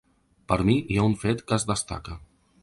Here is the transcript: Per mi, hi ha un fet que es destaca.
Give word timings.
Per 0.51 0.57
mi, 0.69 0.77
hi 0.93 0.97
ha 1.01 1.05
un 1.09 1.13
fet 1.25 1.45
que 1.51 1.59
es 1.61 1.67
destaca. 1.73 2.17